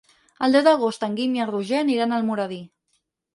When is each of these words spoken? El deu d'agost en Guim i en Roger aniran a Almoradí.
El 0.45 0.55
deu 0.55 0.63
d'agost 0.67 1.05
en 1.07 1.17
Guim 1.19 1.35
i 1.39 1.43
en 1.45 1.51
Roger 1.51 1.83
aniran 1.83 2.17
a 2.17 2.19
Almoradí. 2.23 2.59